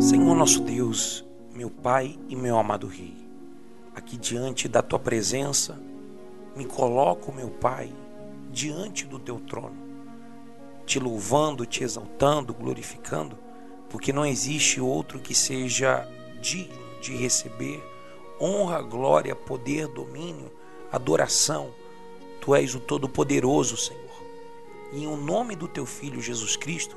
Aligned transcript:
Senhor 0.00 0.32
nosso 0.36 0.60
Deus, 0.60 1.24
meu 1.52 1.68
Pai 1.68 2.16
e 2.28 2.36
meu 2.36 2.56
amado 2.56 2.86
Rei, 2.86 3.16
aqui 3.92 4.16
diante 4.16 4.68
da 4.68 4.80
tua 4.80 4.98
presença, 5.00 5.76
me 6.54 6.64
coloco, 6.64 7.32
meu 7.32 7.50
Pai, 7.50 7.92
diante 8.48 9.04
do 9.04 9.18
teu 9.18 9.40
trono, 9.40 9.76
te 10.86 11.00
louvando, 11.00 11.66
te 11.66 11.82
exaltando, 11.82 12.54
glorificando, 12.54 13.36
porque 13.90 14.12
não 14.12 14.24
existe 14.24 14.80
outro 14.80 15.18
que 15.18 15.34
seja 15.34 16.08
digno 16.40 17.00
de 17.02 17.16
receber 17.16 17.82
honra, 18.40 18.80
glória, 18.80 19.34
poder, 19.34 19.88
domínio, 19.88 20.48
adoração. 20.92 21.72
Tu 22.40 22.54
és 22.54 22.72
o 22.72 22.78
Todo-Poderoso, 22.78 23.76
Senhor. 23.76 24.22
E 24.92 25.02
em 25.02 25.08
o 25.08 25.16
nome 25.16 25.56
do 25.56 25.66
teu 25.66 25.84
Filho 25.84 26.22
Jesus 26.22 26.56
Cristo, 26.56 26.96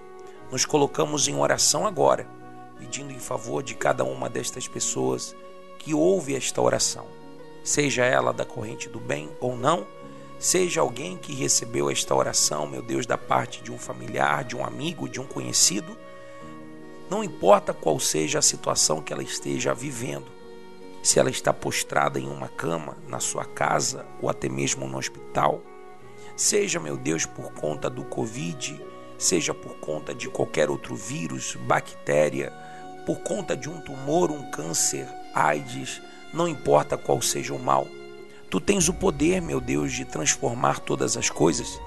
nos 0.51 0.65
colocamos 0.65 1.27
em 1.27 1.35
oração 1.35 1.87
agora 1.87 2.40
pedindo 2.81 3.13
em 3.13 3.19
favor 3.19 3.61
de 3.61 3.75
cada 3.75 4.03
uma 4.03 4.27
destas 4.27 4.67
pessoas 4.67 5.35
que 5.77 5.93
ouve 5.93 6.35
esta 6.35 6.59
oração, 6.59 7.05
seja 7.63 8.03
ela 8.03 8.33
da 8.33 8.43
corrente 8.43 8.89
do 8.89 8.99
bem 8.99 9.29
ou 9.39 9.55
não, 9.55 9.85
seja 10.39 10.81
alguém 10.81 11.15
que 11.15 11.31
recebeu 11.31 11.91
esta 11.91 12.15
oração, 12.15 12.65
meu 12.65 12.81
Deus, 12.81 13.05
da 13.05 13.19
parte 13.19 13.61
de 13.61 13.71
um 13.71 13.77
familiar, 13.77 14.43
de 14.43 14.55
um 14.55 14.65
amigo, 14.65 15.07
de 15.07 15.21
um 15.21 15.27
conhecido, 15.27 15.95
não 17.07 17.23
importa 17.23 17.71
qual 17.71 17.99
seja 17.99 18.39
a 18.39 18.41
situação 18.41 18.99
que 18.99 19.13
ela 19.13 19.21
esteja 19.21 19.75
vivendo, 19.75 20.25
se 21.03 21.19
ela 21.19 21.29
está 21.29 21.53
postrada 21.53 22.19
em 22.19 22.27
uma 22.27 22.47
cama, 22.47 22.97
na 23.07 23.19
sua 23.19 23.45
casa 23.45 24.07
ou 24.19 24.27
até 24.27 24.49
mesmo 24.49 24.87
no 24.87 24.97
hospital, 24.97 25.61
seja, 26.35 26.79
meu 26.79 26.97
Deus, 26.97 27.27
por 27.27 27.53
conta 27.53 27.91
do 27.91 28.03
Covid, 28.05 28.83
seja 29.19 29.53
por 29.53 29.75
conta 29.75 30.15
de 30.15 30.27
qualquer 30.27 30.67
outro 30.67 30.95
vírus, 30.95 31.55
bactéria, 31.55 32.51
por 33.05 33.19
conta 33.19 33.55
de 33.55 33.69
um 33.69 33.79
tumor, 33.81 34.31
um 34.31 34.49
câncer, 34.49 35.07
AIDS, 35.33 36.01
não 36.33 36.47
importa 36.47 36.97
qual 36.97 37.21
seja 37.21 37.53
o 37.53 37.59
mal. 37.59 37.87
Tu 38.49 38.59
tens 38.59 38.89
o 38.89 38.93
poder, 38.93 39.41
meu 39.41 39.61
Deus, 39.61 39.93
de 39.93 40.05
transformar 40.05 40.79
todas 40.79 41.15
as 41.15 41.29
coisas. 41.29 41.79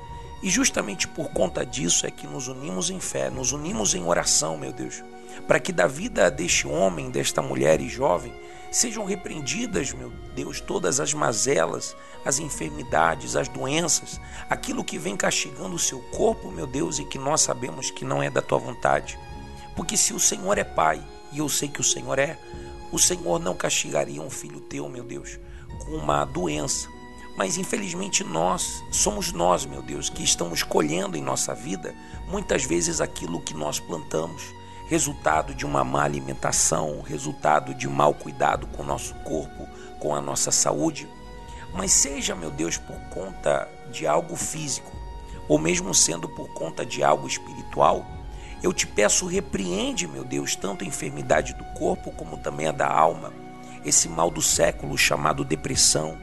E 0.43 0.51
justamente 0.51 1.09
por 1.09 1.31
conta 1.31 1.65
disso 1.65 2.07
é 2.07 2.11
que 2.11 2.27
nos 2.27 2.49
unimos 2.49 2.91
em 2.91 3.01
fé, 3.01 3.31
nos 3.31 3.53
unimos 3.53 3.95
em 3.95 4.05
oração, 4.05 4.59
meu 4.59 4.73
Deus, 4.73 5.03
para 5.47 5.59
que 5.61 5.73
da 5.73 5.87
vida 5.87 6.31
deste 6.31 6.67
homem, 6.67 7.11
desta 7.11 7.41
mulher 7.41 7.81
e 7.81 7.89
jovem, 7.89 8.33
sejam 8.71 9.05
repreendidas, 9.05 9.93
meu 9.93 10.11
Deus, 10.35 10.61
todas 10.61 11.01
as 11.01 11.15
mazelas, 11.15 11.97
as 12.25 12.39
enfermidades, 12.39 13.37
as 13.37 13.49
doenças, 13.49 14.21
aquilo 14.51 14.85
que 14.85 14.99
vem 14.99 15.17
castigando 15.17 15.77
o 15.77 15.79
seu 15.79 16.01
corpo, 16.11 16.51
meu 16.51 16.67
Deus, 16.67 16.99
e 16.99 17.05
que 17.05 17.19
nós 17.19 17.41
sabemos 17.41 17.91
que 17.91 18.05
não 18.05 18.23
é 18.23 18.29
da 18.29 18.43
tua 18.43 18.59
vontade. 18.59 19.19
Porque 19.77 19.97
se 19.97 20.13
o 20.13 20.21
Senhor 20.21 20.59
é 20.59 20.65
Pai, 20.65 21.03
e 21.35 21.39
eu 21.39 21.49
sei 21.49 21.69
que 21.69 21.81
o 21.81 21.85
Senhor 21.85 22.19
é, 22.19 22.39
o 22.93 22.99
Senhor 22.99 23.41
não 23.41 23.57
castigaria 23.57 24.23
um 24.23 24.31
filho 24.31 24.61
teu, 24.61 24.89
meu 24.89 25.03
Deus, 25.03 25.39
com 25.85 25.97
uma 25.97 26.25
doença. 26.25 26.89
Mas 27.37 27.57
infelizmente 27.57 28.23
nós, 28.23 28.85
somos 28.93 29.33
nós, 29.33 29.67
meu 29.67 29.83
Deus, 29.83 30.09
que 30.09 30.23
estamos 30.23 30.63
colhendo 30.63 31.17
em 31.17 31.23
nossa 31.23 31.53
vida 31.53 31.93
muitas 32.29 32.65
vezes 32.65 33.01
aquilo 33.01 33.41
que 33.41 33.53
nós 33.53 33.81
plantamos, 33.81 34.45
resultado 34.89 35.53
de 35.53 35.67
uma 35.67 35.83
má 35.83 36.05
alimentação, 36.05 37.03
resultado 37.03 37.75
de 37.75 37.89
mau 37.89 38.15
cuidado 38.15 38.69
com 38.69 38.85
o 38.85 38.87
nosso 38.87 39.15
corpo, 39.17 39.67
com 39.99 40.15
a 40.15 40.21
nossa 40.21 40.53
saúde. 40.53 41.09
Mas 41.75 41.91
seja, 41.91 42.37
meu 42.37 42.53
Deus, 42.53 42.79
por 42.79 42.97
conta 43.11 43.69
de 43.91 44.07
algo 44.07 44.37
físico, 44.37 44.93
ou 45.49 45.59
mesmo 45.59 45.93
sendo 45.93 46.29
por 46.29 46.49
conta 46.55 46.87
de 46.87 47.03
algo 47.03 47.27
espiritual, 47.27 48.07
eu 48.65 48.73
te 48.73 48.87
peço, 48.87 49.27
repreende, 49.27 50.09
meu 50.09 50.25
Deus, 50.25 50.57
tanto 50.57 50.85
a 50.85 50.87
enfermidade 50.87 51.53
do 51.53 51.65
corpo 51.79 52.11
como 52.13 52.39
também 52.39 52.67
a 52.67 52.73
da 52.73 52.91
alma, 52.91 53.31
esse 53.85 54.09
mal 54.09 54.31
do 54.31 54.41
século 54.41 54.97
chamado 54.97 55.45
depressão, 55.45 56.17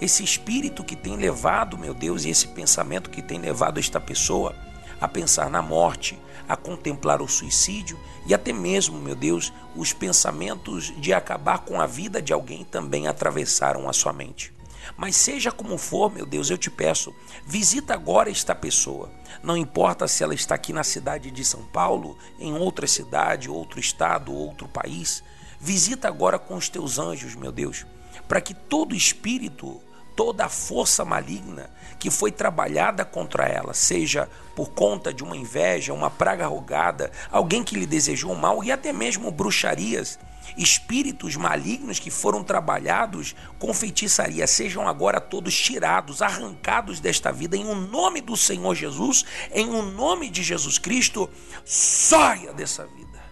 esse 0.00 0.24
espírito 0.24 0.82
que 0.82 0.96
tem 0.96 1.14
levado, 1.14 1.78
meu 1.78 1.94
Deus, 1.94 2.24
e 2.24 2.30
esse 2.30 2.48
pensamento 2.48 3.08
que 3.08 3.22
tem 3.22 3.38
levado 3.38 3.78
esta 3.78 4.00
pessoa 4.00 4.56
a 5.00 5.06
pensar 5.06 5.48
na 5.48 5.62
morte, 5.62 6.18
a 6.48 6.56
contemplar 6.56 7.22
o 7.22 7.28
suicídio 7.28 7.96
e 8.26 8.34
até 8.34 8.52
mesmo, 8.52 8.98
meu 8.98 9.14
Deus, 9.14 9.52
os 9.76 9.92
pensamentos 9.92 10.92
de 11.00 11.12
acabar 11.12 11.60
com 11.60 11.80
a 11.80 11.86
vida 11.86 12.20
de 12.20 12.32
alguém 12.32 12.64
também 12.64 13.06
atravessaram 13.06 13.88
a 13.88 13.92
sua 13.92 14.12
mente. 14.12 14.52
Mas 14.96 15.16
seja 15.16 15.50
como 15.50 15.78
for, 15.78 16.12
meu 16.12 16.26
Deus, 16.26 16.50
eu 16.50 16.58
te 16.58 16.70
peço, 16.70 17.14
visita 17.46 17.94
agora 17.94 18.30
esta 18.30 18.54
pessoa. 18.54 19.10
Não 19.42 19.56
importa 19.56 20.08
se 20.08 20.22
ela 20.22 20.34
está 20.34 20.54
aqui 20.54 20.72
na 20.72 20.84
cidade 20.84 21.30
de 21.30 21.44
São 21.44 21.62
Paulo, 21.64 22.16
em 22.38 22.54
outra 22.54 22.86
cidade, 22.86 23.50
outro 23.50 23.80
estado, 23.80 24.32
outro 24.32 24.68
país. 24.68 25.22
Visita 25.60 26.08
agora 26.08 26.38
com 26.38 26.54
os 26.54 26.68
teus 26.68 26.98
anjos, 26.98 27.34
meu 27.34 27.50
Deus, 27.50 27.86
para 28.28 28.40
que 28.40 28.54
todo 28.54 28.94
espírito, 28.94 29.80
toda 30.14 30.46
a 30.46 30.48
força 30.48 31.04
maligna 31.04 31.70
que 31.98 32.10
foi 32.10 32.30
trabalhada 32.30 33.04
contra 33.04 33.46
ela, 33.46 33.72
seja 33.72 34.28
por 34.54 34.70
conta 34.70 35.12
de 35.12 35.24
uma 35.24 35.36
inveja, 35.36 35.92
uma 35.92 36.10
praga 36.10 36.46
rogada, 36.46 37.10
alguém 37.30 37.64
que 37.64 37.74
lhe 37.74 37.86
desejou 37.86 38.34
mal 38.34 38.62
e 38.62 38.70
até 38.70 38.92
mesmo 38.92 39.30
bruxarias, 39.30 40.18
espíritos 40.56 41.36
malignos 41.36 41.98
que 41.98 42.10
foram 42.10 42.44
trabalhados 42.44 43.34
com 43.58 43.72
feitiçaria 43.72 44.46
sejam 44.46 44.86
agora 44.86 45.20
todos 45.20 45.56
tirados, 45.56 46.22
arrancados 46.22 47.00
desta 47.00 47.32
vida 47.32 47.56
em 47.56 47.64
o 47.64 47.70
um 47.70 47.80
nome 47.80 48.20
do 48.20 48.36
Senhor 48.36 48.74
Jesus, 48.74 49.24
em 49.52 49.68
o 49.68 49.78
um 49.78 49.90
nome 49.90 50.28
de 50.28 50.42
Jesus 50.42 50.78
Cristo, 50.78 51.28
saia 51.64 52.52
dessa 52.52 52.86
vida 52.86 53.24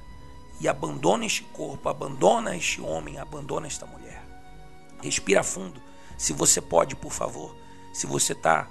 e 0.60 0.68
abandona 0.68 1.26
este 1.26 1.42
corpo, 1.42 1.88
abandona 1.88 2.56
este 2.56 2.80
homem, 2.80 3.18
abandona 3.18 3.66
esta 3.66 3.84
mulher. 3.84 4.22
Respira 5.02 5.42
fundo, 5.42 5.82
se 6.22 6.32
você 6.32 6.60
pode, 6.60 6.94
por 6.94 7.10
favor, 7.10 7.52
se 7.92 8.06
você 8.06 8.32
está 8.32 8.70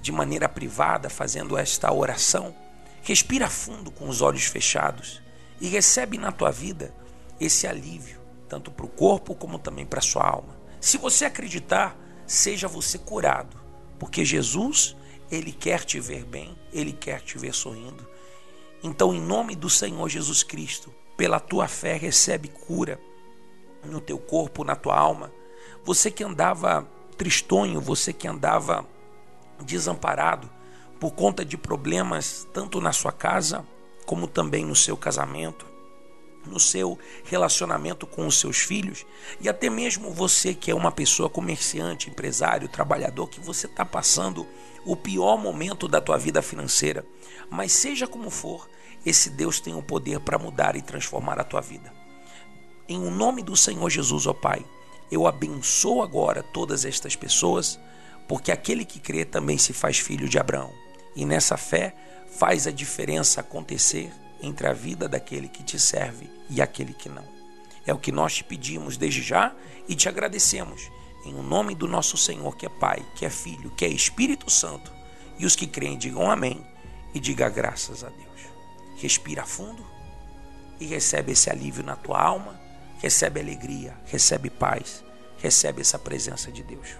de 0.00 0.10
maneira 0.10 0.48
privada 0.48 1.10
fazendo 1.10 1.58
esta 1.58 1.92
oração, 1.92 2.56
respira 3.02 3.50
fundo 3.50 3.90
com 3.90 4.08
os 4.08 4.22
olhos 4.22 4.46
fechados 4.46 5.20
e 5.60 5.68
recebe 5.68 6.16
na 6.16 6.32
tua 6.32 6.50
vida 6.50 6.94
esse 7.38 7.66
alívio, 7.66 8.18
tanto 8.48 8.70
para 8.70 8.86
o 8.86 8.88
corpo 8.88 9.34
como 9.34 9.58
também 9.58 9.84
para 9.84 9.98
a 9.98 10.02
sua 10.02 10.26
alma. 10.26 10.56
Se 10.80 10.96
você 10.96 11.26
acreditar, 11.26 11.94
seja 12.26 12.66
você 12.66 12.96
curado, 12.96 13.58
porque 13.98 14.24
Jesus, 14.24 14.96
ele 15.30 15.52
quer 15.52 15.84
te 15.84 16.00
ver 16.00 16.24
bem, 16.24 16.58
ele 16.72 16.94
quer 16.94 17.20
te 17.20 17.36
ver 17.36 17.52
sorrindo. 17.52 18.08
Então, 18.82 19.12
em 19.12 19.20
nome 19.20 19.54
do 19.54 19.68
Senhor 19.68 20.08
Jesus 20.08 20.42
Cristo, 20.42 20.94
pela 21.14 21.40
tua 21.40 21.68
fé, 21.68 21.94
recebe 21.94 22.48
cura 22.48 22.98
no 23.84 24.00
teu 24.00 24.16
corpo, 24.16 24.64
na 24.64 24.74
tua 24.74 24.96
alma. 24.96 25.30
Você 25.84 26.10
que 26.10 26.24
andava 26.24 26.86
tristonho, 27.16 27.80
você 27.80 28.12
que 28.12 28.28
andava 28.28 28.86
desamparado 29.60 30.50
por 31.00 31.12
conta 31.12 31.44
de 31.44 31.56
problemas 31.56 32.46
tanto 32.52 32.80
na 32.80 32.92
sua 32.92 33.12
casa 33.12 33.64
como 34.04 34.26
também 34.26 34.64
no 34.64 34.76
seu 34.76 34.96
casamento, 34.96 35.66
no 36.46 36.60
seu 36.60 36.98
relacionamento 37.24 38.06
com 38.06 38.26
os 38.26 38.38
seus 38.38 38.58
filhos 38.58 39.04
e 39.40 39.48
até 39.48 39.68
mesmo 39.68 40.12
você 40.12 40.54
que 40.54 40.70
é 40.70 40.74
uma 40.74 40.92
pessoa 40.92 41.28
comerciante, 41.28 42.08
empresário, 42.08 42.68
trabalhador, 42.68 43.28
que 43.28 43.40
você 43.40 43.66
está 43.66 43.84
passando 43.84 44.46
o 44.84 44.94
pior 44.94 45.36
momento 45.36 45.88
da 45.88 46.00
tua 46.00 46.16
vida 46.16 46.40
financeira. 46.40 47.04
Mas 47.50 47.72
seja 47.72 48.06
como 48.06 48.30
for, 48.30 48.68
esse 49.04 49.30
Deus 49.30 49.60
tem 49.60 49.74
o 49.74 49.82
poder 49.82 50.20
para 50.20 50.38
mudar 50.38 50.76
e 50.76 50.82
transformar 50.82 51.40
a 51.40 51.44
tua 51.44 51.60
vida. 51.60 51.92
Em 52.88 52.98
o 52.98 53.10
nome 53.10 53.42
do 53.42 53.56
Senhor 53.56 53.90
Jesus, 53.90 54.26
ó 54.26 54.32
Pai, 54.32 54.64
eu 55.10 55.26
abençoo 55.26 56.02
agora 56.02 56.42
todas 56.42 56.84
estas 56.84 57.14
pessoas, 57.14 57.78
porque 58.26 58.50
aquele 58.50 58.84
que 58.84 58.98
crê 58.98 59.24
também 59.24 59.56
se 59.58 59.72
faz 59.72 59.98
filho 59.98 60.28
de 60.28 60.38
Abraão. 60.38 60.72
E 61.14 61.24
nessa 61.24 61.56
fé 61.56 61.94
faz 62.38 62.66
a 62.66 62.70
diferença 62.70 63.40
acontecer 63.40 64.12
entre 64.42 64.66
a 64.66 64.72
vida 64.72 65.08
daquele 65.08 65.48
que 65.48 65.62
te 65.62 65.78
serve 65.78 66.28
e 66.50 66.60
aquele 66.60 66.92
que 66.92 67.08
não. 67.08 67.24
É 67.86 67.94
o 67.94 67.98
que 67.98 68.12
nós 68.12 68.34
te 68.34 68.44
pedimos 68.44 68.96
desde 68.96 69.22
já 69.22 69.54
e 69.88 69.94
te 69.94 70.08
agradecemos. 70.08 70.90
Em 71.24 71.32
nome 71.32 71.74
do 71.74 71.88
nosso 71.88 72.16
Senhor, 72.16 72.56
que 72.56 72.66
é 72.66 72.68
Pai, 72.68 73.04
que 73.14 73.24
é 73.24 73.30
Filho, 73.30 73.70
que 73.70 73.84
é 73.84 73.88
Espírito 73.88 74.50
Santo. 74.50 74.92
E 75.38 75.46
os 75.46 75.56
que 75.56 75.66
creem 75.66 75.96
digam 75.96 76.30
amém 76.30 76.64
e 77.14 77.20
diga 77.20 77.48
graças 77.48 78.02
a 78.04 78.08
Deus. 78.08 78.26
Respira 78.96 79.44
fundo 79.44 79.84
e 80.80 80.86
recebe 80.86 81.32
esse 81.32 81.48
alívio 81.48 81.84
na 81.84 81.96
tua 81.96 82.20
alma, 82.20 82.60
recebe 82.98 83.40
alegria, 83.40 83.94
recebe 84.04 84.50
paz, 84.50 85.04
recebe 85.38 85.80
essa 85.80 85.98
presença 85.98 86.50
de 86.50 86.62
Deus. 86.62 86.96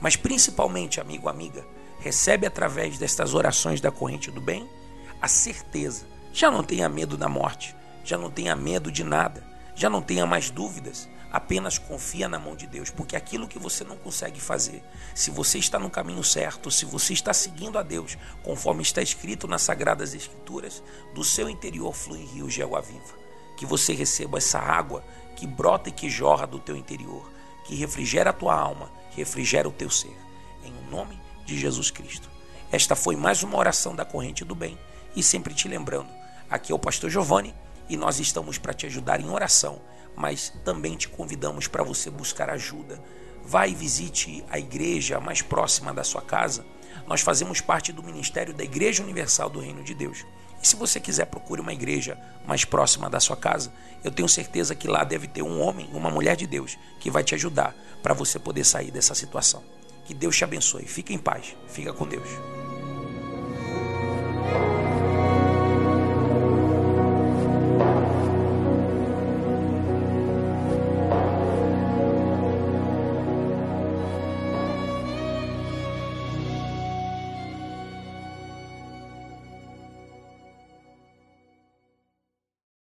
Mas 0.00 0.16
principalmente, 0.16 1.00
amigo, 1.00 1.28
amiga, 1.28 1.66
recebe 2.00 2.46
através 2.46 2.98
destas 2.98 3.34
orações 3.34 3.80
da 3.80 3.90
corrente 3.90 4.30
do 4.30 4.40
bem 4.40 4.68
a 5.20 5.28
certeza 5.28 6.06
já 6.32 6.50
não 6.50 6.62
tenha 6.62 6.88
medo 6.88 7.16
da 7.16 7.28
morte, 7.28 7.74
já 8.04 8.18
não 8.18 8.30
tenha 8.30 8.54
medo 8.54 8.92
de 8.92 9.02
nada, 9.02 9.42
já 9.74 9.88
não 9.88 10.02
tenha 10.02 10.26
mais 10.26 10.50
dúvidas. 10.50 11.08
Apenas 11.32 11.78
confia 11.78 12.28
na 12.28 12.38
mão 12.38 12.54
de 12.54 12.66
Deus, 12.66 12.90
porque 12.90 13.16
aquilo 13.16 13.48
que 13.48 13.58
você 13.58 13.82
não 13.82 13.96
consegue 13.96 14.38
fazer, 14.38 14.82
se 15.14 15.30
você 15.30 15.58
está 15.58 15.78
no 15.78 15.90
caminho 15.90 16.22
certo, 16.22 16.70
se 16.70 16.84
você 16.84 17.14
está 17.14 17.32
seguindo 17.32 17.78
a 17.78 17.82
Deus, 17.82 18.16
conforme 18.42 18.82
está 18.82 19.02
escrito 19.02 19.48
nas 19.48 19.62
Sagradas 19.62 20.14
Escrituras, 20.14 20.82
do 21.14 21.24
seu 21.24 21.48
interior 21.48 21.94
flui 21.94 22.24
rios 22.24 22.54
de 22.54 22.62
água 22.62 22.82
viva. 22.82 23.26
que 23.56 23.64
você 23.64 23.94
receba 23.94 24.36
essa 24.36 24.58
água 24.58 25.02
que 25.36 25.46
brota 25.46 25.90
e 25.90 25.92
que 25.92 26.08
jorra 26.08 26.46
do 26.46 26.58
teu 26.58 26.74
interior, 26.74 27.30
que 27.64 27.76
refrigera 27.76 28.30
a 28.30 28.32
tua 28.32 28.58
alma, 28.58 28.90
refrigera 29.10 29.68
o 29.68 29.72
teu 29.72 29.90
ser. 29.90 30.16
Em 30.64 30.72
nome 30.90 31.20
de 31.44 31.56
Jesus 31.56 31.90
Cristo. 31.90 32.28
Esta 32.72 32.96
foi 32.96 33.14
mais 33.14 33.42
uma 33.42 33.56
oração 33.56 33.94
da 33.94 34.04
corrente 34.04 34.44
do 34.44 34.54
bem. 34.54 34.76
E 35.14 35.22
sempre 35.22 35.54
te 35.54 35.68
lembrando, 35.68 36.08
aqui 36.50 36.72
é 36.72 36.74
o 36.74 36.78
pastor 36.78 37.10
Giovanni 37.10 37.54
e 37.88 37.96
nós 37.96 38.18
estamos 38.18 38.58
para 38.58 38.74
te 38.74 38.86
ajudar 38.86 39.20
em 39.20 39.30
oração, 39.30 39.80
mas 40.16 40.52
também 40.64 40.96
te 40.96 41.08
convidamos 41.08 41.68
para 41.68 41.84
você 41.84 42.10
buscar 42.10 42.50
ajuda. 42.50 43.00
Vai 43.44 43.70
e 43.70 43.74
visite 43.74 44.44
a 44.50 44.58
igreja 44.58 45.20
mais 45.20 45.40
próxima 45.40 45.94
da 45.94 46.02
sua 46.02 46.20
casa. 46.20 46.66
Nós 47.06 47.20
fazemos 47.20 47.60
parte 47.60 47.92
do 47.92 48.02
ministério 48.02 48.52
da 48.52 48.64
Igreja 48.64 49.02
Universal 49.02 49.48
do 49.48 49.60
Reino 49.60 49.84
de 49.84 49.94
Deus. 49.94 50.24
E 50.66 50.68
se 50.68 50.74
você 50.74 50.98
quiser, 50.98 51.26
procure 51.26 51.60
uma 51.60 51.72
igreja 51.72 52.18
mais 52.44 52.64
próxima 52.64 53.08
da 53.08 53.20
sua 53.20 53.36
casa. 53.36 53.72
Eu 54.02 54.10
tenho 54.10 54.28
certeza 54.28 54.74
que 54.74 54.88
lá 54.88 55.04
deve 55.04 55.28
ter 55.28 55.40
um 55.40 55.60
homem, 55.60 55.88
uma 55.92 56.10
mulher 56.10 56.34
de 56.34 56.44
Deus 56.44 56.76
que 56.98 57.08
vai 57.08 57.22
te 57.22 57.36
ajudar 57.36 57.72
para 58.02 58.12
você 58.12 58.36
poder 58.36 58.64
sair 58.64 58.90
dessa 58.90 59.14
situação. 59.14 59.62
Que 60.04 60.12
Deus 60.12 60.36
te 60.36 60.42
abençoe. 60.42 60.84
Fica 60.84 61.12
em 61.12 61.18
paz. 61.18 61.54
Fica 61.68 61.92
com 61.92 62.04
Deus. 62.04 62.28